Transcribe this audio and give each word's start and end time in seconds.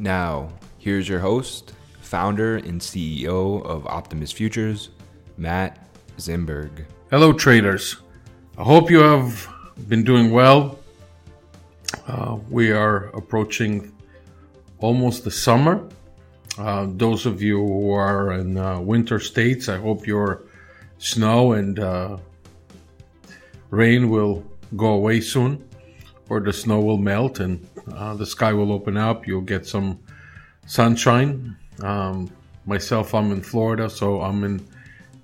Now, 0.00 0.48
here's 0.78 1.06
your 1.06 1.18
host, 1.18 1.74
founder 2.00 2.56
and 2.56 2.80
CEO 2.80 3.62
of 3.66 3.86
Optimus 3.86 4.32
Futures, 4.32 4.88
Matt 5.36 5.78
Zimberg. 6.16 6.86
Hello, 7.10 7.34
traders. 7.34 7.98
I 8.56 8.62
hope 8.62 8.90
you 8.90 9.00
have 9.00 9.46
been 9.88 10.02
doing 10.02 10.30
well. 10.30 10.78
Uh, 12.06 12.38
we 12.48 12.72
are 12.72 13.08
approaching 13.08 13.92
almost 14.78 15.24
the 15.24 15.30
summer. 15.30 15.86
Uh, 16.56 16.86
those 16.92 17.26
of 17.26 17.42
you 17.42 17.58
who 17.58 17.92
are 17.92 18.32
in 18.32 18.56
uh, 18.56 18.80
winter 18.80 19.20
states, 19.20 19.68
I 19.68 19.76
hope 19.76 20.06
your 20.06 20.44
snow 20.96 21.52
and 21.52 21.78
uh, 21.78 22.16
rain 23.68 24.08
will 24.08 24.46
go 24.78 24.94
away 24.94 25.20
soon, 25.20 25.62
or 26.30 26.40
the 26.40 26.54
snow 26.54 26.80
will 26.80 26.96
melt 26.96 27.38
and 27.38 27.68
uh, 27.94 28.14
the 28.14 28.26
sky 28.26 28.52
will 28.52 28.72
open 28.72 28.96
up. 28.96 29.26
You'll 29.26 29.40
get 29.40 29.66
some 29.66 29.98
sunshine. 30.66 31.56
Um, 31.82 32.30
myself, 32.66 33.14
I'm 33.14 33.32
in 33.32 33.42
Florida, 33.42 33.90
so 33.90 34.20
I'm 34.20 34.44
in. 34.44 34.66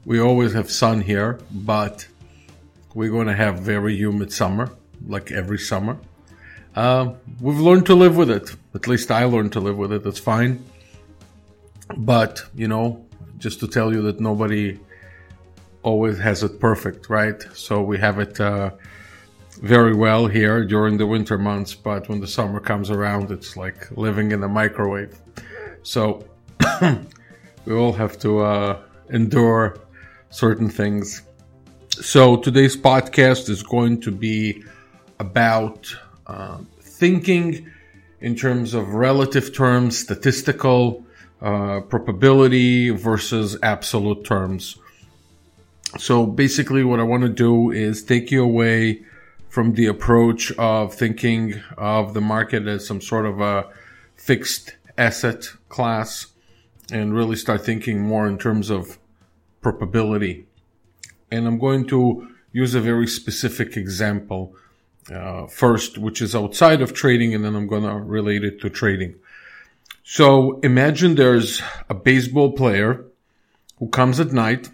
We 0.05 0.21
always 0.21 0.53
have 0.53 0.71
sun 0.71 1.01
here, 1.01 1.39
but 1.51 2.07
we're 2.95 3.11
going 3.11 3.27
to 3.27 3.35
have 3.35 3.61
very 3.61 3.97
humid 3.97 4.33
summer, 4.33 4.71
like 5.07 5.33
every 5.33 5.59
summer. 5.59 5.99
Uh, 6.75 7.15
we've 7.41 7.59
learned 7.59 7.87
to 7.87 7.95
live 7.95 8.17
with 8.17 8.31
it. 8.31 8.55
At 8.75 8.87
least 8.87 9.11
I 9.11 9.25
learned 9.25 9.53
to 9.53 9.61
live 9.61 9.79
with 9.79 9.93
it. 9.93 10.05
That's 10.05 10.19
fine. 10.19 10.65
But 11.97 12.43
you 12.55 12.69
know, 12.69 13.05
just 13.39 13.61
to 13.61 13.69
tell 13.69 13.93
you 13.93 14.03
that 14.03 14.21
nobody 14.21 14.79
always 15.83 16.19
has 16.19 16.43
it 16.43 16.61
perfect, 16.61 17.09
right? 17.09 17.41
So 17.55 17.83
we 17.83 17.99
have 17.99 18.19
it. 18.19 18.41
Uh, 18.41 18.71
very 19.57 19.95
well 19.95 20.27
here 20.27 20.65
during 20.65 20.99
the 20.99 21.07
winter 21.07 21.39
months, 21.39 21.75
but 21.75 22.09
when 22.09 22.21
the 22.21 22.27
summer 22.27 22.61
comes 22.61 22.91
around, 22.91 23.31
it's 23.31 23.57
like 23.57 23.91
living 23.97 24.33
in 24.33 24.43
a 24.43 24.49
microwave. 24.49 25.19
So 25.83 26.27
we 27.65 27.75
all 27.75 27.93
have 27.93 28.19
to 28.21 28.41
uh, 28.41 28.83
endure 29.11 29.79
certain 30.31 30.69
things. 30.69 31.23
So 31.89 32.37
today's 32.37 32.77
podcast 32.77 33.49
is 33.49 33.63
going 33.63 34.01
to 34.03 34.11
be 34.11 34.65
about 35.19 35.95
uh, 36.27 36.59
thinking 36.81 37.71
in 38.21 38.35
terms 38.35 38.75
of 38.75 38.95
relative 38.95 39.55
terms, 39.55 39.99
statistical 39.99 41.05
uh, 41.41 41.81
probability 41.81 42.91
versus 42.91 43.57
absolute 43.63 44.25
terms. 44.25 44.77
So 45.99 46.27
basically, 46.27 46.85
what 46.85 47.01
I 47.01 47.05
want 47.05 47.23
to 47.23 47.29
do 47.29 47.71
is 47.71 48.03
take 48.03 48.31
you 48.31 48.43
away 48.43 49.05
from 49.57 49.73
the 49.73 49.87
approach 49.87 50.53
of 50.59 50.93
thinking 50.93 51.63
of 51.79 52.13
the 52.13 52.21
market 52.21 52.67
as 52.67 52.87
some 52.87 53.01
sort 53.01 53.25
of 53.25 53.41
a 53.41 53.67
fixed 54.15 54.77
asset 54.99 55.49
class 55.71 56.27
and 56.93 57.15
really 57.15 57.37
start 57.37 57.65
thinking 57.65 58.03
more 58.03 58.27
in 58.29 58.37
terms 58.37 58.69
of 58.69 58.99
probability. 59.63 60.45
And 61.31 61.47
I'm 61.47 61.59
going 61.59 61.87
to 61.87 62.29
use 62.53 62.75
a 62.75 62.83
very 62.83 63.07
specific 63.07 63.79
example 63.79 64.55
uh, 65.11 65.47
first, 65.47 65.97
which 65.97 66.21
is 66.21 66.35
outside 66.35 66.83
of 66.83 66.93
trading, 66.93 67.35
and 67.35 67.43
then 67.43 67.57
I'm 67.57 67.67
going 67.67 67.85
to 67.85 67.95
relate 67.95 68.45
it 68.45 68.61
to 68.61 68.69
trading. 68.69 69.15
So 70.05 70.61
imagine 70.61 71.15
there's 71.15 71.63
a 71.89 71.95
baseball 71.95 72.53
player 72.53 73.07
who 73.79 73.89
comes 73.89 74.21
at 74.21 74.33
night 74.35 74.69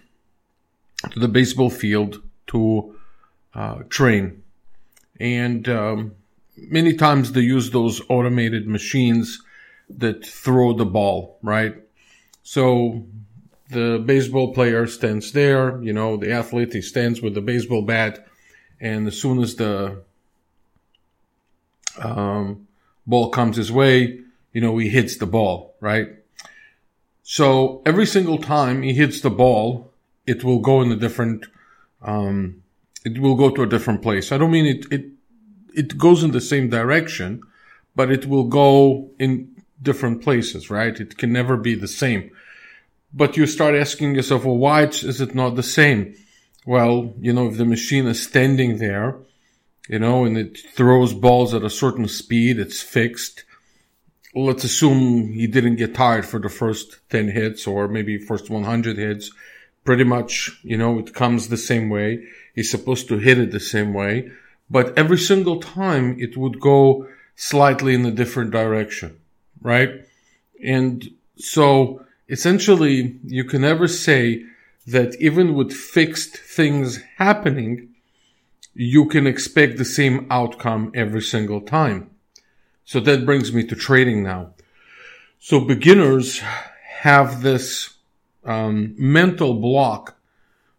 to 1.12 1.20
the 1.20 1.28
baseball 1.28 1.70
field 1.70 2.20
to 2.48 2.96
uh, 3.54 3.84
train 3.88 4.41
and 5.22 5.68
um, 5.68 6.16
many 6.56 6.94
times 6.94 7.32
they 7.32 7.40
use 7.40 7.70
those 7.70 8.02
automated 8.08 8.66
machines 8.66 9.40
that 9.88 10.26
throw 10.26 10.72
the 10.72 10.84
ball, 10.84 11.38
right? 11.42 11.76
So 12.42 13.06
the 13.70 14.02
baseball 14.04 14.52
player 14.52 14.86
stands 14.88 15.30
there, 15.32 15.80
you 15.80 15.92
know, 15.92 16.16
the 16.16 16.32
athlete, 16.32 16.72
he 16.72 16.82
stands 16.82 17.22
with 17.22 17.34
the 17.34 17.40
baseball 17.40 17.82
bat, 17.82 18.26
and 18.80 19.06
as 19.06 19.20
soon 19.20 19.40
as 19.40 19.54
the 19.54 20.02
um, 21.98 22.66
ball 23.06 23.30
comes 23.30 23.56
his 23.56 23.70
way, 23.70 24.20
you 24.52 24.60
know, 24.60 24.76
he 24.76 24.88
hits 24.88 25.16
the 25.18 25.26
ball, 25.26 25.76
right? 25.80 26.08
So 27.22 27.80
every 27.86 28.06
single 28.06 28.38
time 28.38 28.82
he 28.82 28.92
hits 28.92 29.20
the 29.20 29.30
ball, 29.30 29.92
it 30.26 30.42
will 30.42 30.58
go 30.58 30.82
in 30.82 30.90
a 30.90 30.96
different, 30.96 31.46
um, 32.02 32.62
it 33.04 33.18
will 33.20 33.36
go 33.36 33.50
to 33.50 33.62
a 33.62 33.66
different 33.66 34.02
place. 34.02 34.32
I 34.32 34.38
don't 34.38 34.50
mean 34.50 34.66
it, 34.66 34.86
it, 34.90 35.11
it 35.74 35.98
goes 35.98 36.22
in 36.22 36.30
the 36.32 36.40
same 36.40 36.68
direction, 36.68 37.42
but 37.94 38.10
it 38.10 38.26
will 38.26 38.44
go 38.44 39.10
in 39.18 39.48
different 39.80 40.22
places, 40.22 40.70
right? 40.70 40.98
It 40.98 41.18
can 41.18 41.32
never 41.32 41.56
be 41.56 41.74
the 41.74 41.88
same. 41.88 42.30
But 43.12 43.36
you 43.36 43.46
start 43.46 43.74
asking 43.74 44.14
yourself, 44.14 44.44
well, 44.44 44.56
why 44.56 44.84
is 44.84 45.20
it 45.20 45.34
not 45.34 45.56
the 45.56 45.62
same? 45.62 46.14
Well, 46.64 47.14
you 47.20 47.32
know, 47.32 47.48
if 47.48 47.58
the 47.58 47.64
machine 47.64 48.06
is 48.06 48.22
standing 48.22 48.78
there, 48.78 49.16
you 49.88 49.98
know, 49.98 50.24
and 50.24 50.38
it 50.38 50.58
throws 50.74 51.12
balls 51.12 51.52
at 51.52 51.64
a 51.64 51.70
certain 51.70 52.08
speed, 52.08 52.58
it's 52.58 52.80
fixed. 52.80 53.44
Let's 54.34 54.64
assume 54.64 55.32
he 55.32 55.46
didn't 55.46 55.76
get 55.76 55.94
tired 55.94 56.24
for 56.24 56.38
the 56.38 56.48
first 56.48 57.00
10 57.10 57.28
hits 57.28 57.66
or 57.66 57.88
maybe 57.88 58.16
first 58.16 58.48
100 58.48 58.96
hits. 58.96 59.30
Pretty 59.84 60.04
much, 60.04 60.60
you 60.62 60.78
know, 60.78 60.98
it 61.00 61.12
comes 61.12 61.48
the 61.48 61.56
same 61.56 61.90
way. 61.90 62.24
He's 62.54 62.70
supposed 62.70 63.08
to 63.08 63.18
hit 63.18 63.38
it 63.38 63.50
the 63.50 63.60
same 63.60 63.92
way, 63.92 64.30
but 64.72 64.96
every 64.96 65.18
single 65.18 65.60
time 65.60 66.16
it 66.18 66.36
would 66.36 66.58
go 66.58 67.06
slightly 67.36 67.94
in 67.94 68.06
a 68.06 68.10
different 68.10 68.50
direction, 68.50 69.20
right? 69.60 70.06
And 70.64 71.10
so 71.36 72.04
essentially 72.28 73.18
you 73.22 73.44
can 73.44 73.60
never 73.60 73.86
say 73.86 74.44
that 74.86 75.14
even 75.20 75.54
with 75.54 75.72
fixed 75.72 76.38
things 76.38 77.00
happening, 77.18 77.90
you 78.74 79.06
can 79.06 79.26
expect 79.26 79.76
the 79.76 79.84
same 79.84 80.26
outcome 80.30 80.90
every 80.94 81.20
single 81.20 81.60
time. 81.60 82.10
So 82.86 82.98
that 83.00 83.26
brings 83.26 83.52
me 83.52 83.64
to 83.64 83.76
trading 83.76 84.22
now. 84.22 84.54
So 85.38 85.60
beginners 85.60 86.40
have 87.00 87.42
this 87.42 87.90
um, 88.44 88.94
mental 88.96 89.52
block, 89.54 90.16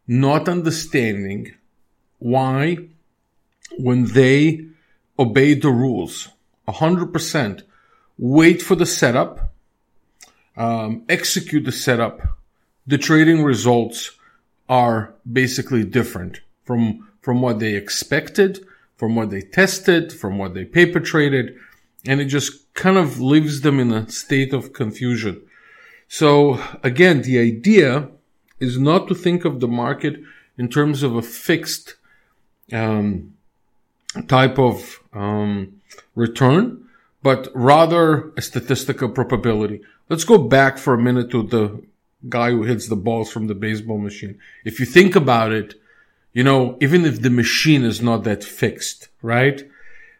not 0.08 0.50
understanding 0.50 1.54
why 2.18 2.90
when 3.78 4.06
they 4.06 4.66
obey 5.18 5.54
the 5.54 5.70
rules. 5.70 6.30
100%, 6.68 7.64
wait 8.18 8.62
for 8.62 8.76
the 8.76 8.86
setup, 8.86 9.54
um, 10.56 11.04
execute 11.10 11.66
the 11.66 11.72
setup, 11.72 12.22
the 12.86 12.98
trading 12.98 13.44
results 13.44 14.12
are 14.70 15.14
basically 15.32 15.84
different 15.84 16.42
from, 16.64 17.10
from 17.22 17.42
what 17.42 17.60
they 17.60 17.76
expected, 17.76 18.66
from 18.96 19.16
what 19.16 19.30
they 19.30 19.42
tested, 19.42 20.14
from 20.14 20.38
what 20.38 20.54
they 20.54 20.64
paper 20.64 21.00
traded, 21.00 21.56
and 22.06 22.22
it 22.22 22.26
just 22.26 22.74
kind 22.74 22.98
of 22.98 23.20
leaves 23.20 23.62
them 23.62 23.80
in 23.80 23.92
a 23.92 24.10
state 24.10 24.54
of 24.54 24.74
confusion. 24.74 25.42
So 26.08 26.62
again, 26.84 27.22
the 27.22 27.40
idea 27.40 28.10
is 28.60 28.78
not 28.80 29.08
to 29.08 29.16
think 29.16 29.46
of 29.46 29.60
the 29.60 29.68
market 29.68 30.22
in 30.58 30.70
terms 30.70 31.04
of 31.04 31.16
a 31.16 31.22
fixed 31.22 31.96
um, 32.72 33.34
type 34.28 34.60
of 34.60 35.00
um, 35.14 35.82
return, 36.16 36.86
but 37.22 37.50
rather 37.54 38.32
a 38.38 38.42
statistical 38.42 39.10
probability. 39.10 39.82
Let's 40.10 40.24
go 40.24 40.38
back 40.38 40.78
for 40.78 40.94
a 40.94 41.02
minute 41.02 41.32
to 41.32 41.44
the 41.44 41.84
guy 42.30 42.52
who 42.52 42.64
hits 42.64 42.88
the 42.88 42.96
balls 42.96 43.32
from 43.32 43.48
the 43.48 43.56
baseball 43.56 43.98
machine. 43.98 44.40
If 44.64 44.80
you 44.80 44.86
think 44.86 45.16
about 45.16 45.52
it, 45.52 45.76
you 46.34 46.44
know, 46.44 46.78
even 46.82 47.06
if 47.06 47.22
the 47.22 47.30
machine 47.30 47.84
is 47.84 48.02
not 48.02 48.24
that 48.24 48.44
fixed, 48.44 49.10
right? 49.22 49.62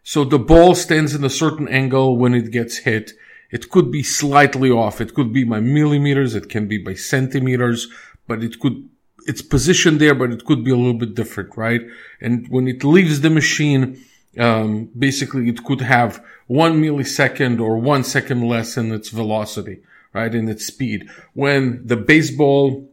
So 0.04 0.24
the 0.24 0.40
ball 0.40 0.76
stands 0.76 1.16
in 1.16 1.24
a 1.24 1.30
certain 1.30 1.68
angle 1.68 2.18
when 2.18 2.34
it 2.34 2.52
gets 2.52 2.78
hit. 2.78 3.12
It 3.52 3.70
could 3.70 3.92
be 3.92 4.04
slightly 4.04 4.70
off. 4.70 5.00
It 5.00 5.14
could 5.14 5.32
be 5.32 5.44
by 5.44 5.60
millimeters. 5.60 6.36
It 6.36 6.50
can 6.50 6.68
be 6.68 6.78
by 6.78 6.96
centimeters, 6.96 7.88
but 8.28 8.44
it 8.44 8.60
could 8.60 8.90
it's 9.28 9.42
positioned 9.42 10.00
there, 10.00 10.16
but 10.16 10.32
it 10.32 10.46
could 10.46 10.64
be 10.64 10.72
a 10.72 10.76
little 10.76 10.94
bit 10.94 11.16
different, 11.16 11.56
right? 11.58 11.82
And 12.22 12.48
when 12.50 12.68
it 12.68 12.84
leaves 12.84 13.22
the 13.22 13.30
machine, 13.30 14.04
um, 14.38 14.90
basically 14.98 15.50
it 15.50 15.64
could 15.64 15.82
have 15.82 16.24
one 16.48 16.82
millisecond 16.82 17.60
or 17.62 17.78
one 17.78 18.04
second 18.04 18.48
less 18.48 18.78
in 18.78 18.92
its 18.92 19.10
velocity, 19.10 19.82
right? 20.14 20.34
In 20.34 20.48
its 20.50 20.66
speed. 20.66 21.10
When 21.34 21.86
the 21.86 21.98
baseball 21.98 22.90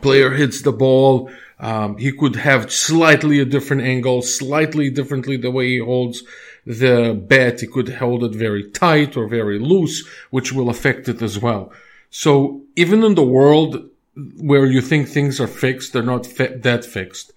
player 0.00 0.30
hits 0.30 0.62
the 0.62 0.72
ball, 0.72 1.30
um, 1.60 1.96
he 1.98 2.12
could 2.12 2.36
have 2.36 2.72
slightly 2.72 3.40
a 3.40 3.44
different 3.44 3.82
angle, 3.82 4.22
slightly 4.22 4.90
differently 4.90 5.36
the 5.36 5.50
way 5.50 5.68
he 5.68 5.78
holds 5.78 6.22
the 6.66 7.20
bat. 7.26 7.60
He 7.60 7.66
could 7.66 7.88
hold 7.88 8.22
it 8.24 8.32
very 8.32 8.70
tight 8.70 9.16
or 9.16 9.26
very 9.26 9.58
loose, 9.58 10.06
which 10.30 10.52
will 10.52 10.68
affect 10.68 11.08
it 11.08 11.22
as 11.22 11.38
well. 11.38 11.72
So 12.10 12.62
even 12.76 13.02
in 13.02 13.14
the 13.14 13.24
world 13.24 13.90
where 14.36 14.66
you 14.66 14.80
think 14.80 15.08
things 15.08 15.40
are 15.40 15.46
fixed, 15.46 15.92
they're 15.92 16.02
not 16.02 16.26
fi- 16.26 16.56
that 16.56 16.84
fixed. 16.84 17.32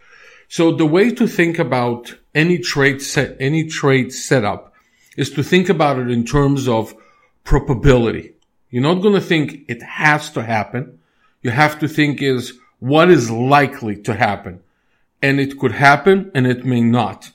So 0.48 0.72
the 0.72 0.86
way 0.86 1.12
to 1.12 1.28
think 1.28 1.60
about 1.60 2.16
any 2.36 2.57
trade 2.57 3.01
set, 3.01 3.38
any 3.39 3.68
trade 3.68 4.12
setup 4.12 4.74
is 5.16 5.30
to 5.31 5.44
think 5.44 5.69
about 5.69 6.00
it 6.00 6.10
in 6.10 6.25
terms 6.25 6.68
of 6.68 6.94
probability. 7.44 8.33
You're 8.69 8.83
not 8.83 9.01
going 9.01 9.16
to 9.16 9.22
think 9.22 9.66
it 9.68 9.81
has 9.81 10.30
to 10.31 10.44
happen. 10.44 11.00
You 11.42 11.51
have 11.51 11.80
to 11.80 11.88
think 11.88 12.22
is 12.22 12.57
what 12.80 13.10
is 13.10 13.30
likely 13.30 13.95
to 14.04 14.13
happen. 14.13 14.62
And 15.22 15.39
it 15.39 15.60
could 15.60 15.74
happen 15.74 16.31
and 16.34 16.48
it 16.48 16.66
may 16.66 16.81
not. 16.81 17.31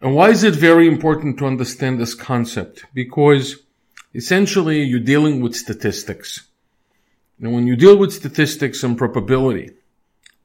And 0.00 0.14
why 0.14 0.30
is 0.30 0.44
it 0.44 0.54
very 0.54 0.88
important 0.88 1.38
to 1.38 1.46
understand 1.46 1.98
this 1.98 2.14
concept? 2.14 2.84
Because 2.92 3.56
essentially 4.14 4.82
you're 4.82 5.00
dealing 5.00 5.40
with 5.40 5.54
statistics. 5.54 6.48
And 7.42 7.52
when 7.52 7.66
you 7.66 7.74
deal 7.74 7.98
with 7.98 8.12
statistics 8.12 8.84
and 8.84 8.96
probability, 8.96 9.72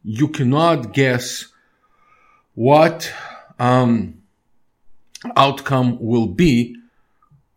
you 0.03 0.27
cannot 0.27 0.93
guess 0.93 1.45
what 2.55 3.13
um, 3.59 4.23
outcome 5.35 5.99
will 5.99 6.25
be 6.25 6.75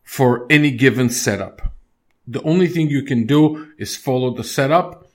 for 0.03 0.47
any 0.51 0.71
given 0.71 1.09
setup. 1.09 1.73
The 2.29 2.43
only 2.43 2.69
thing 2.69 2.91
you 2.91 3.03
can 3.03 3.27
do 3.27 3.73
is 3.79 3.97
follow 3.97 4.35
the 4.35 4.45
setup. 4.45 5.09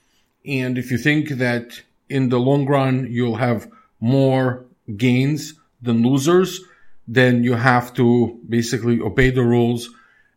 And 0.43 0.79
if 0.79 0.89
you 0.89 0.97
think 0.97 1.29
that 1.29 1.83
in 2.09 2.29
the 2.29 2.39
long 2.39 2.65
run 2.65 3.07
you'll 3.07 3.35
have 3.35 3.69
more 3.99 4.65
gains 4.97 5.53
than 5.83 6.01
losers, 6.01 6.61
then 7.07 7.43
you 7.43 7.53
have 7.53 7.93
to 7.93 8.39
basically 8.49 8.99
obey 8.99 9.29
the 9.29 9.43
rules 9.43 9.91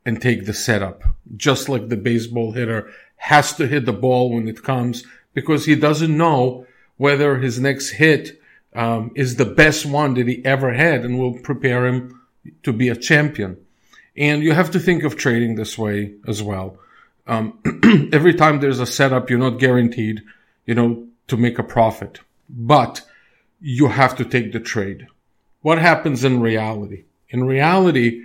and 0.04 0.20
take 0.20 0.44
the 0.44 0.52
setup. 0.52 1.04
Just 1.36 1.70
like 1.70 1.88
the 1.88 1.96
baseball 1.96 2.52
hitter 2.52 2.92
has 3.18 3.54
to 3.54 3.66
hit 3.66 3.84
the 3.84 3.92
ball 3.92 4.32
when 4.32 4.48
it 4.48 4.62
comes 4.62 5.04
because 5.34 5.66
he 5.66 5.74
doesn't 5.74 6.16
know 6.16 6.66
whether 6.96 7.38
his 7.38 7.60
next 7.60 7.90
hit 7.90 8.40
um, 8.74 9.10
is 9.14 9.36
the 9.36 9.44
best 9.44 9.86
one 9.86 10.14
that 10.14 10.26
he 10.26 10.44
ever 10.44 10.72
had 10.72 11.04
and 11.04 11.18
will 11.18 11.38
prepare 11.38 11.86
him 11.86 12.20
to 12.62 12.72
be 12.72 12.88
a 12.88 12.96
champion. 12.96 13.56
And 14.16 14.42
you 14.42 14.52
have 14.52 14.70
to 14.72 14.80
think 14.80 15.04
of 15.04 15.16
trading 15.16 15.54
this 15.54 15.78
way 15.78 16.14
as 16.26 16.42
well. 16.42 16.78
Um, 17.26 17.58
every 18.12 18.34
time 18.34 18.60
there's 18.60 18.80
a 18.80 18.86
setup, 18.86 19.30
you're 19.30 19.38
not 19.38 19.58
guaranteed, 19.58 20.22
you 20.66 20.74
know, 20.74 21.06
to 21.28 21.36
make 21.36 21.58
a 21.58 21.62
profit, 21.62 22.20
but 22.48 23.02
you 23.60 23.88
have 23.88 24.16
to 24.16 24.24
take 24.24 24.52
the 24.52 24.60
trade. 24.60 25.06
What 25.62 25.78
happens 25.78 26.24
in 26.24 26.40
reality? 26.40 27.04
In 27.30 27.44
reality, 27.44 28.24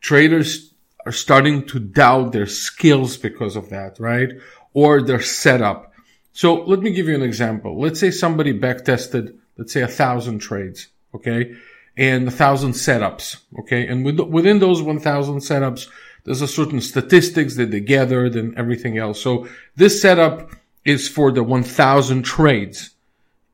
traders 0.00 0.69
are 1.06 1.12
starting 1.12 1.66
to 1.66 1.78
doubt 1.78 2.32
their 2.32 2.46
skills 2.46 3.16
because 3.16 3.56
of 3.56 3.70
that, 3.70 3.98
right? 3.98 4.30
Or 4.74 5.02
their 5.02 5.20
setup. 5.20 5.92
So 6.32 6.62
let 6.64 6.80
me 6.80 6.90
give 6.92 7.08
you 7.08 7.14
an 7.14 7.22
example. 7.22 7.80
Let's 7.80 7.98
say 8.00 8.10
somebody 8.10 8.58
backtested, 8.58 9.36
let's 9.56 9.72
say 9.72 9.82
a 9.82 9.88
thousand 9.88 10.38
trades, 10.38 10.88
okay? 11.14 11.54
And 11.96 12.28
a 12.28 12.30
thousand 12.30 12.72
setups, 12.72 13.38
okay? 13.60 13.86
And 13.86 14.04
within 14.04 14.58
those 14.58 14.82
1000 14.82 15.40
setups, 15.40 15.88
there's 16.24 16.42
a 16.42 16.48
certain 16.48 16.80
statistics 16.80 17.56
that 17.56 17.70
they 17.70 17.80
gathered 17.80 18.36
and 18.36 18.56
everything 18.56 18.98
else. 18.98 19.20
So 19.20 19.48
this 19.76 20.00
setup 20.00 20.50
is 20.84 21.08
for 21.08 21.32
the 21.32 21.42
1000 21.42 22.22
trades. 22.22 22.90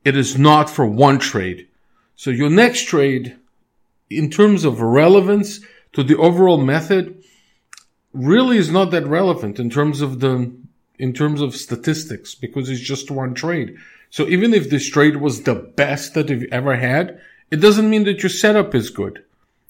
It 0.05 0.15
is 0.15 0.37
not 0.37 0.69
for 0.69 0.85
one 0.85 1.19
trade. 1.19 1.67
So 2.15 2.29
your 2.29 2.49
next 2.49 2.83
trade, 2.87 3.37
in 4.09 4.29
terms 4.29 4.65
of 4.65 4.81
relevance 4.81 5.59
to 5.93 6.03
the 6.03 6.17
overall 6.17 6.57
method, 6.57 7.16
really 8.17 8.57
is 8.57 8.71
not 8.71 8.91
that 8.91 9.07
relevant 9.07 9.59
in 9.59 9.69
terms 9.69 10.01
of 10.01 10.19
the, 10.19 10.51
in 10.99 11.13
terms 11.13 11.41
of 11.41 11.55
statistics 11.55 12.35
because 12.35 12.69
it's 12.69 12.81
just 12.81 13.11
one 13.11 13.33
trade. 13.33 13.77
So 14.09 14.27
even 14.27 14.53
if 14.53 14.69
this 14.69 14.89
trade 14.89 15.17
was 15.17 15.43
the 15.43 15.55
best 15.55 16.13
that 16.13 16.29
you've 16.29 16.51
ever 16.51 16.75
had, 16.75 17.19
it 17.51 17.57
doesn't 17.57 17.89
mean 17.89 18.03
that 18.05 18.23
your 18.23 18.29
setup 18.29 18.73
is 18.73 18.89
good. 18.89 19.23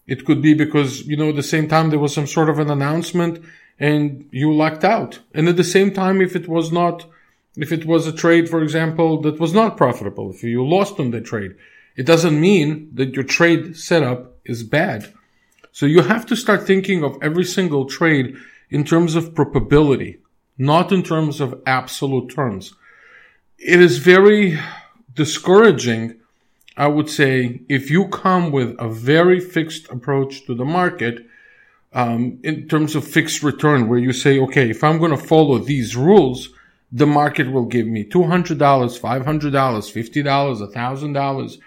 It 0.05 0.25
could 0.25 0.41
be 0.41 0.53
because, 0.53 1.05
you 1.05 1.17
know, 1.17 1.29
at 1.29 1.35
the 1.35 1.43
same 1.43 1.67
time 1.67 1.89
there 1.89 1.99
was 1.99 2.13
some 2.13 2.27
sort 2.27 2.49
of 2.49 2.59
an 2.59 2.69
announcement 2.69 3.43
and 3.79 4.27
you 4.31 4.53
lucked 4.53 4.83
out. 4.83 5.19
And 5.33 5.47
at 5.47 5.57
the 5.57 5.63
same 5.63 5.93
time, 5.93 6.21
if 6.21 6.35
it 6.35 6.47
was 6.47 6.71
not, 6.71 7.05
if 7.55 7.71
it 7.71 7.85
was 7.85 8.07
a 8.07 8.13
trade, 8.13 8.49
for 8.49 8.61
example, 8.63 9.21
that 9.21 9.39
was 9.39 9.53
not 9.53 9.77
profitable, 9.77 10.31
if 10.31 10.43
you 10.43 10.65
lost 10.65 10.99
on 10.99 11.11
the 11.11 11.21
trade, 11.21 11.55
it 11.95 12.05
doesn't 12.05 12.39
mean 12.39 12.89
that 12.93 13.13
your 13.13 13.23
trade 13.23 13.75
setup 13.75 14.37
is 14.45 14.63
bad. 14.63 15.13
So 15.77 15.85
you 15.85 16.01
have 16.01 16.25
to 16.25 16.35
start 16.35 16.65
thinking 16.65 17.03
of 17.03 17.19
every 17.21 17.43
single 17.43 17.85
trade 17.85 18.35
in 18.71 18.83
terms 18.83 19.13
of 19.13 19.35
probability, 19.35 20.17
not 20.57 20.91
in 20.91 21.03
terms 21.03 21.39
of 21.39 21.61
absolute 21.67 22.33
terms. 22.33 22.73
It 23.59 23.79
is 23.79 23.99
very 23.99 24.59
discouraging, 25.13 26.15
I 26.75 26.87
would 26.87 27.11
say, 27.11 27.61
if 27.69 27.91
you 27.91 28.07
come 28.07 28.51
with 28.51 28.75
a 28.79 28.89
very 28.89 29.39
fixed 29.39 29.87
approach 29.91 30.47
to 30.47 30.55
the 30.55 30.65
market, 30.65 31.27
um, 31.93 32.39
in 32.43 32.67
terms 32.67 32.95
of 32.95 33.07
fixed 33.07 33.43
return, 33.43 33.87
where 33.87 33.99
you 33.99 34.13
say, 34.13 34.39
okay, 34.39 34.71
if 34.71 34.83
I'm 34.83 34.97
going 34.97 35.11
to 35.11 35.27
follow 35.33 35.59
these 35.59 35.95
rules, 35.95 36.49
the 36.91 37.05
market 37.05 37.51
will 37.51 37.65
give 37.65 37.85
me 37.85 38.03
$200, 38.03 38.57
$500, 38.57 39.21
$50, 39.23 40.73
$1,000 40.73 41.57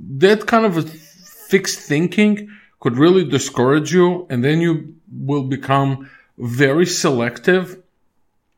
that 0.00 0.46
kind 0.46 0.66
of 0.66 0.76
a 0.76 0.82
fixed 0.82 1.78
thinking 1.78 2.50
could 2.80 2.96
really 2.96 3.24
discourage 3.24 3.92
you 3.92 4.26
and 4.30 4.44
then 4.44 4.60
you 4.60 4.94
will 5.10 5.44
become 5.44 6.10
very 6.38 6.86
selective 6.86 7.82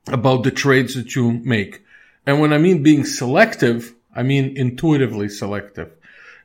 about 0.08 0.44
the 0.44 0.50
trades 0.50 0.94
that 0.94 1.14
you 1.14 1.32
make. 1.32 1.82
And 2.26 2.40
when 2.40 2.52
I 2.52 2.58
mean 2.58 2.82
being 2.82 3.04
selective, 3.04 3.94
I 4.14 4.22
mean 4.22 4.56
intuitively 4.56 5.28
selective. 5.28 5.90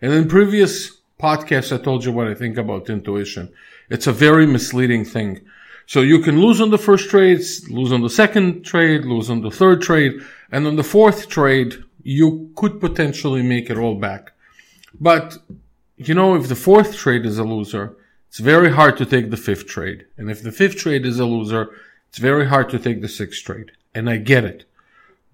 And 0.01 0.13
in 0.13 0.27
previous 0.27 0.98
podcasts, 1.19 1.77
I 1.77 1.81
told 1.81 2.06
you 2.06 2.12
what 2.12 2.27
I 2.27 2.33
think 2.33 2.57
about 2.57 2.89
intuition. 2.89 3.51
It's 3.89 4.07
a 4.07 4.13
very 4.13 4.45
misleading 4.45 5.06
thing. 5.06 5.41
So 5.88 6.01
you 6.01 6.20
can 6.20 6.41
lose 6.41 6.62
on 6.62 6.72
the 6.72 6.77
first 6.77 7.10
trade, 7.10 7.41
lose 7.70 7.91
on 7.91 8.01
the 8.01 8.10
second 8.10 8.63
trade, 8.63 9.05
lose 9.05 9.29
on 9.29 9.41
the 9.41 9.51
third 9.51 9.82
trade, 9.82 10.13
and 10.51 10.65
on 10.65 10.75
the 10.75 10.84
fourth 10.84 11.29
trade, 11.29 11.84
you 12.03 12.51
could 12.55 12.79
potentially 12.79 13.44
make 13.44 13.70
it 13.70 13.77
all 13.77 13.96
back. 13.96 14.32
But, 15.00 15.38
you 15.98 16.14
know, 16.14 16.36
if 16.36 16.48
the 16.48 16.56
fourth 16.56 16.96
trade 16.96 17.25
is 17.25 17.38
a 17.38 17.44
loser, 17.44 17.96
it's 18.30 18.40
very 18.40 18.72
hard 18.72 18.98
to 18.98 19.06
take 19.06 19.30
the 19.30 19.38
fifth 19.38 19.68
trade. 19.68 20.06
And 20.18 20.30
if 20.30 20.42
the 20.42 20.52
fifth 20.52 20.78
trade 20.78 21.06
is 21.06 21.20
a 21.20 21.25
loser, 21.25 21.70
it's 22.10 22.18
very 22.18 22.48
hard 22.48 22.70
to 22.70 22.80
take 22.80 23.02
the 23.02 23.08
sixth 23.08 23.44
trade. 23.44 23.72
And 23.94 24.10
I 24.10 24.18
get 24.18 24.44
it. 24.44 24.66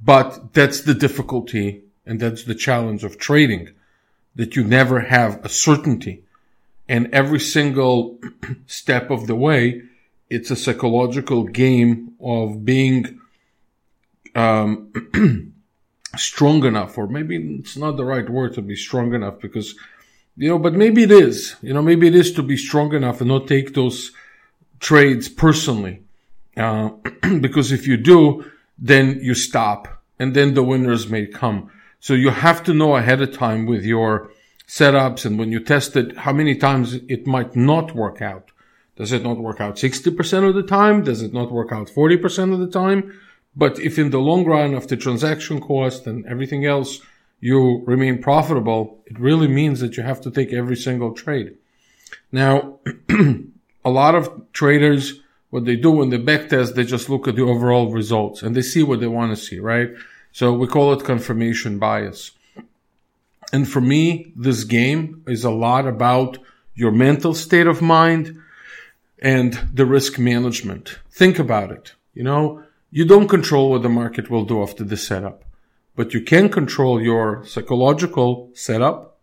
But 0.03 0.53
that's 0.53 0.81
the 0.81 0.93
difficulty 0.93 1.83
and 2.05 2.19
that's 2.19 2.43
the 2.43 2.55
challenge 2.55 3.03
of 3.03 3.17
trading 3.17 3.69
that 4.35 4.55
you 4.55 4.63
never 4.63 5.01
have 5.01 5.43
a 5.43 5.49
certainty. 5.49 6.23
And 6.87 7.13
every 7.13 7.39
single 7.39 8.19
step 8.67 9.09
of 9.09 9.27
the 9.27 9.35
way, 9.35 9.83
it's 10.29 10.51
a 10.51 10.55
psychological 10.55 11.43
game 11.43 12.13
of 12.21 12.65
being 12.65 13.19
um, 14.33 14.91
strong 16.17 16.65
enough, 16.65 16.97
or 16.97 17.07
maybe 17.07 17.57
it's 17.59 17.77
not 17.77 17.97
the 17.97 18.05
right 18.05 18.29
word 18.29 18.53
to 18.55 18.61
be 18.61 18.75
strong 18.75 19.13
enough 19.13 19.39
because, 19.39 19.75
you 20.41 20.49
know, 20.49 20.57
but 20.57 20.73
maybe 20.73 21.03
it 21.03 21.11
is, 21.11 21.55
you 21.61 21.71
know, 21.71 21.83
maybe 21.83 22.07
it 22.07 22.15
is 22.15 22.33
to 22.33 22.41
be 22.41 22.57
strong 22.57 22.95
enough 22.95 23.21
and 23.21 23.27
not 23.27 23.47
take 23.47 23.75
those 23.75 24.11
trades 24.79 25.29
personally. 25.29 26.01
Uh, 26.57 26.89
because 27.41 27.71
if 27.71 27.85
you 27.85 27.95
do, 27.95 28.51
then 28.75 29.19
you 29.21 29.35
stop 29.35 30.01
and 30.17 30.33
then 30.33 30.55
the 30.55 30.63
winners 30.63 31.07
may 31.07 31.27
come. 31.27 31.69
So 31.99 32.15
you 32.15 32.31
have 32.31 32.63
to 32.63 32.73
know 32.73 32.95
ahead 32.95 33.21
of 33.21 33.37
time 33.37 33.67
with 33.67 33.85
your 33.85 34.31
setups 34.67 35.27
and 35.27 35.37
when 35.37 35.51
you 35.51 35.59
test 35.59 35.95
it, 35.95 36.17
how 36.17 36.33
many 36.33 36.55
times 36.55 36.95
it 37.07 37.27
might 37.27 37.55
not 37.55 37.93
work 37.93 38.19
out. 38.19 38.49
Does 38.95 39.11
it 39.11 39.21
not 39.21 39.37
work 39.37 39.61
out 39.61 39.75
60% 39.75 40.49
of 40.49 40.55
the 40.55 40.63
time? 40.63 41.03
Does 41.03 41.21
it 41.21 41.33
not 41.33 41.51
work 41.51 41.71
out 41.71 41.87
40% 41.87 42.51
of 42.51 42.57
the 42.57 42.67
time? 42.67 43.13
But 43.55 43.77
if 43.77 43.99
in 43.99 44.09
the 44.09 44.17
long 44.17 44.45
run 44.45 44.73
of 44.73 44.87
the 44.87 44.97
transaction 44.97 45.61
cost 45.61 46.07
and 46.07 46.25
everything 46.25 46.65
else, 46.65 46.99
you 47.41 47.83
remain 47.85 48.21
profitable, 48.21 49.03
it 49.05 49.19
really 49.19 49.47
means 49.47 49.81
that 49.81 49.97
you 49.97 50.03
have 50.03 50.21
to 50.21 50.31
take 50.31 50.53
every 50.53 50.77
single 50.77 51.11
trade. 51.13 51.57
Now, 52.31 52.79
a 53.83 53.89
lot 53.89 54.15
of 54.15 54.53
traders, 54.53 55.19
what 55.49 55.65
they 55.65 55.75
do 55.75 55.91
when 55.91 56.09
they 56.09 56.17
backtest, 56.17 56.75
they 56.75 56.85
just 56.85 57.09
look 57.09 57.27
at 57.27 57.35
the 57.35 57.43
overall 57.43 57.91
results 57.91 58.41
and 58.41 58.55
they 58.55 58.61
see 58.61 58.83
what 58.83 59.01
they 59.01 59.07
want 59.07 59.35
to 59.35 59.43
see, 59.43 59.59
right? 59.59 59.89
So 60.31 60.53
we 60.53 60.67
call 60.67 60.93
it 60.93 61.03
confirmation 61.03 61.77
bias. 61.77 62.31
And 63.51 63.67
for 63.69 63.81
me, 63.81 64.31
this 64.35 64.63
game 64.63 65.23
is 65.27 65.43
a 65.43 65.51
lot 65.51 65.85
about 65.85 66.37
your 66.73 66.91
mental 66.91 67.33
state 67.33 67.67
of 67.67 67.81
mind 67.81 68.39
and 69.19 69.53
the 69.73 69.85
risk 69.85 70.17
management. 70.17 70.99
Think 71.09 71.37
about 71.37 71.71
it. 71.71 71.93
You 72.13 72.23
know, 72.23 72.63
you 72.91 73.05
don't 73.05 73.27
control 73.27 73.71
what 73.71 73.81
the 73.81 73.89
market 73.89 74.29
will 74.29 74.45
do 74.45 74.61
after 74.61 74.83
the 74.83 74.97
setup, 74.97 75.43
but 75.95 76.13
you 76.13 76.21
can 76.21 76.49
control 76.49 77.01
your 77.01 77.45
psychological 77.45 78.49
setup, 78.53 79.19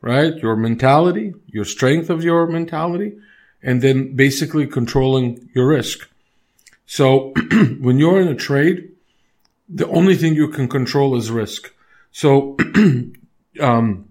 right? 0.00 0.36
Your 0.36 0.56
mentality, 0.56 1.34
your 1.46 1.64
strength 1.64 2.10
of 2.10 2.22
your 2.22 2.46
mentality, 2.46 3.16
and 3.62 3.82
then 3.82 4.14
basically 4.14 4.66
controlling 4.66 5.48
your 5.54 5.68
risk. 5.68 6.08
So 6.86 7.32
when 7.80 7.98
you're 7.98 8.20
in 8.20 8.28
a 8.28 8.34
trade, 8.34 8.90
the 9.68 9.88
only 9.88 10.14
thing 10.14 10.34
you 10.34 10.48
can 10.48 10.68
control 10.68 11.16
is 11.16 11.30
risk. 11.30 11.72
So, 12.12 12.56
um, 13.60 14.08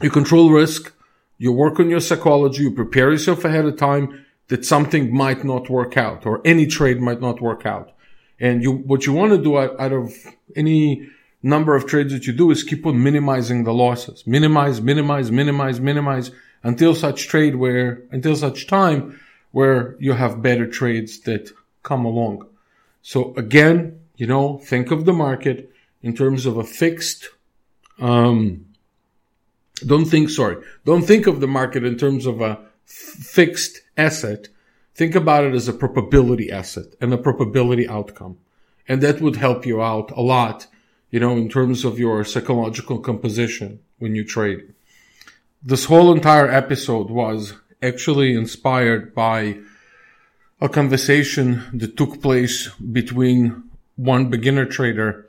you 0.00 0.10
control 0.10 0.50
risk, 0.50 0.92
you 1.36 1.52
work 1.52 1.78
on 1.78 1.90
your 1.90 2.00
psychology, 2.00 2.62
you 2.62 2.72
prepare 2.72 3.10
yourself 3.12 3.44
ahead 3.44 3.64
of 3.64 3.76
time 3.76 4.24
that 4.48 4.64
something 4.64 5.14
might 5.14 5.44
not 5.44 5.68
work 5.68 5.96
out 5.96 6.26
or 6.26 6.40
any 6.44 6.66
trade 6.66 7.00
might 7.00 7.20
not 7.20 7.40
work 7.40 7.66
out. 7.66 7.92
And 8.40 8.62
you, 8.62 8.72
what 8.72 9.06
you 9.06 9.12
want 9.12 9.32
to 9.32 9.42
do 9.42 9.58
out, 9.58 9.78
out 9.78 9.92
of 9.92 10.12
any 10.56 11.08
number 11.42 11.74
of 11.74 11.86
trades 11.86 12.12
that 12.12 12.26
you 12.26 12.32
do 12.32 12.50
is 12.50 12.62
keep 12.62 12.86
on 12.86 13.02
minimizing 13.02 13.64
the 13.64 13.72
losses. 13.72 14.26
Minimize, 14.26 14.80
minimize, 14.80 15.30
minimize, 15.30 15.80
minimize 15.80 16.30
until 16.62 16.94
such 16.94 17.28
trade 17.28 17.56
where, 17.56 18.02
until 18.10 18.34
such 18.34 18.66
time 18.66 19.20
where 19.52 19.96
you 19.98 20.12
have 20.12 20.42
better 20.42 20.66
trades 20.66 21.20
that 21.20 21.50
come 21.82 22.04
along. 22.04 22.46
So 23.02 23.34
again, 23.36 24.00
you 24.16 24.26
know, 24.26 24.58
think 24.58 24.90
of 24.90 25.04
the 25.04 25.12
market 25.12 25.72
in 26.02 26.14
terms 26.14 26.44
of 26.46 26.56
a 26.56 26.64
fixed, 26.64 27.30
um, 28.00 28.66
don't 29.86 30.04
think, 30.04 30.30
sorry, 30.30 30.56
don't 30.84 31.02
think 31.02 31.26
of 31.26 31.40
the 31.40 31.46
market 31.46 31.84
in 31.84 31.96
terms 31.96 32.26
of 32.26 32.40
a 32.40 32.58
fixed 32.84 33.80
asset. 33.96 34.48
Think 34.94 35.14
about 35.14 35.44
it 35.44 35.54
as 35.54 35.68
a 35.68 35.72
probability 35.72 36.50
asset 36.50 36.86
and 37.00 37.12
a 37.12 37.18
probability 37.18 37.88
outcome. 37.88 38.38
And 38.88 39.00
that 39.02 39.20
would 39.20 39.36
help 39.36 39.64
you 39.64 39.80
out 39.80 40.10
a 40.10 40.20
lot, 40.20 40.66
you 41.10 41.20
know, 41.20 41.36
in 41.36 41.48
terms 41.48 41.84
of 41.84 41.98
your 41.98 42.24
psychological 42.24 42.98
composition 42.98 43.80
when 43.98 44.14
you 44.14 44.24
trade. 44.24 44.72
This 45.62 45.86
whole 45.86 46.12
entire 46.12 46.48
episode 46.48 47.10
was 47.10 47.54
actually 47.82 48.34
inspired 48.34 49.14
by 49.14 49.58
a 50.60 50.68
conversation 50.68 51.62
that 51.72 51.96
took 51.96 52.20
place 52.20 52.68
between 52.74 53.62
one 53.96 54.28
beginner 54.30 54.66
trader 54.66 55.28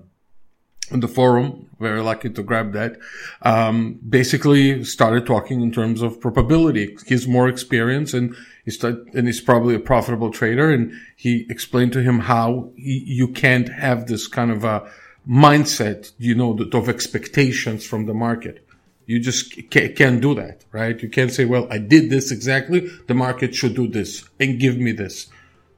on 0.91 0.99
the 0.99 1.07
forum. 1.07 1.69
Very 1.79 2.01
lucky 2.01 2.29
to 2.29 2.43
grab 2.43 2.73
that. 2.73 2.97
Um, 3.41 3.99
basically 4.07 4.83
started 4.83 5.25
talking 5.25 5.61
in 5.61 5.71
terms 5.71 6.01
of 6.01 6.19
probability. 6.19 6.97
He's 7.05 7.27
more 7.27 7.47
experience 7.47 8.13
and 8.13 8.35
he 8.65 8.71
start, 8.71 8.95
and 9.13 9.27
he's 9.27 9.41
probably 9.41 9.75
a 9.75 9.79
profitable 9.79 10.31
trader. 10.31 10.71
And 10.71 10.93
he 11.15 11.45
explained 11.49 11.93
to 11.93 12.01
him 12.01 12.19
how 12.19 12.71
he, 12.75 13.03
you 13.05 13.27
can't 13.27 13.69
have 13.69 14.07
this 14.07 14.27
kind 14.27 14.51
of 14.51 14.63
a, 14.63 14.89
mindset, 15.27 16.13
you 16.17 16.33
know, 16.33 16.57
of 16.57 16.89
expectations 16.89 17.85
from 17.85 18.05
the 18.05 18.13
market. 18.13 18.65
You 19.05 19.19
just 19.19 19.69
can't 19.69 20.21
do 20.21 20.35
that, 20.35 20.63
right? 20.71 21.01
You 21.01 21.09
can't 21.09 21.31
say, 21.31 21.45
well, 21.45 21.67
I 21.69 21.77
did 21.77 22.09
this 22.09 22.31
exactly. 22.31 22.89
The 23.07 23.13
market 23.13 23.55
should 23.55 23.75
do 23.75 23.87
this 23.87 24.27
and 24.39 24.59
give 24.59 24.77
me 24.77 24.91
this. 24.91 25.27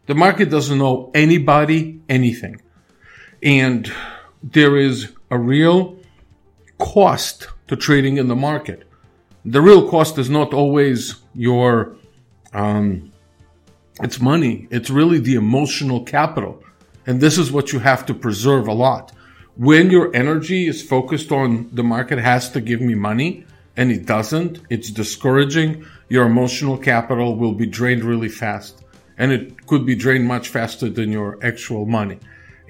The 0.07 0.15
market 0.15 0.49
doesn't 0.49 0.77
know 0.77 1.11
anybody, 1.13 2.01
anything. 2.09 2.61
And 3.43 3.91
there 4.43 4.77
is 4.77 5.12
a 5.31 5.38
real 5.38 5.98
cost 6.77 7.48
to 7.67 7.75
trading 7.75 8.17
in 8.17 8.27
the 8.27 8.36
market. 8.36 8.88
The 9.46 9.62
real 9.62 9.89
cost 9.89 10.17
is 10.17 10.29
not 10.29 10.53
always 10.53 11.15
your, 11.34 11.96
um, 12.53 13.12
it's 14.01 14.19
money. 14.19 14.67
It's 14.69 14.89
really 14.89 15.19
the 15.19 15.36
emotional 15.36 16.03
capital. 16.03 16.63
And 17.05 17.22
this 17.22 17.38
is 17.38 17.51
what 17.51 17.74
you 17.74 17.79
have 17.79 18.05
to 18.08 18.13
preserve 18.13 18.67
a 18.67 18.74
lot 18.74 19.13
when 19.60 19.91
your 19.91 20.10
energy 20.15 20.67
is 20.67 20.81
focused 20.81 21.34
on 21.34 21.69
the 21.74 21.84
market 21.84 22.17
has 22.17 22.50
to 22.50 22.62
give 22.62 22.79
me 22.79 22.96
money 22.96 23.46
and 23.75 23.91
it 23.91 24.05
doesn't, 24.05 24.62
it's 24.69 24.89
discouraging. 24.89 25.86
Your 26.08 26.25
emotional 26.27 26.77
capital 26.77 27.36
will 27.36 27.51
be 27.51 27.65
drained 27.65 28.05
really 28.05 28.29
fast 28.29 28.86
and 29.17 29.34
it 29.34 29.67
could 29.67 29.86
be 29.86 29.96
drained 29.96 30.25
much 30.25 30.48
faster 30.48 30.89
than 30.89 31.12
your 31.12 31.38
actual 31.43 31.86
money 31.86 32.19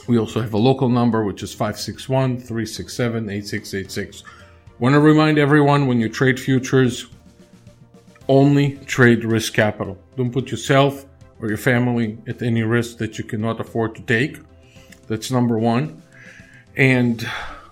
We 0.08 0.18
also 0.18 0.42
have 0.42 0.54
a 0.54 0.58
local 0.58 0.90
number, 0.90 1.24
which 1.24 1.44
is 1.44 1.54
561 1.54 2.40
367 2.40 3.30
8686. 3.30 4.24
Want 4.80 4.94
to 4.94 5.00
remind 5.00 5.38
everyone 5.38 5.86
when 5.86 6.00
you 6.00 6.10
trade 6.10 6.40
futures, 6.40 7.06
only 8.28 8.78
trade 8.88 9.24
risk 9.24 9.54
capital. 9.54 9.98
Don't 10.18 10.32
put 10.32 10.50
yourself 10.50 11.06
or 11.40 11.50
your 11.50 11.58
family 11.58 12.18
at 12.28 12.42
any 12.42 12.64
risk 12.64 12.98
that 12.98 13.20
you 13.20 13.24
cannot 13.24 13.60
afford 13.60 13.94
to 13.96 14.02
take. 14.02 14.40
That's 15.08 15.30
number 15.30 15.60
one. 15.60 16.02
And 16.76 17.30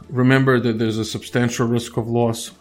remember 0.07 0.60
that 0.60 0.77
there's 0.77 1.00
a 1.00 1.05
substantial 1.05 1.67
risk 1.67 1.98
of 1.98 2.07
loss 2.07 2.51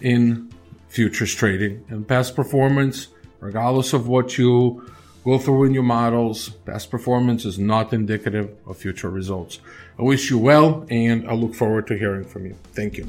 in 0.00 0.52
futures 0.88 1.32
trading 1.32 1.84
and 1.90 2.06
past 2.08 2.34
performance, 2.34 3.08
regardless 3.38 3.92
of 3.92 4.08
what 4.08 4.36
you 4.36 4.90
go 5.24 5.38
through 5.38 5.64
in 5.64 5.74
your 5.74 5.82
models, 5.82 6.50
past 6.66 6.90
performance 6.90 7.44
is 7.44 7.58
not 7.58 7.92
indicative 7.92 8.56
of 8.66 8.76
future 8.76 9.10
results. 9.10 9.58
I 9.98 10.02
wish 10.02 10.30
you 10.30 10.38
well 10.38 10.86
and 10.90 11.28
I 11.28 11.34
look 11.34 11.54
forward 11.54 11.86
to 11.88 11.98
hearing 11.98 12.24
from 12.24 12.46
you. 12.46 12.56
Thank 12.72 12.98
you. 12.98 13.08